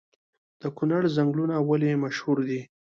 د 0.61 0.63
کونړ 0.77 1.01
ځنګلونه 1.15 1.55
ولې 1.69 1.91
مشهور 2.03 2.37
دي؟ 2.47 2.61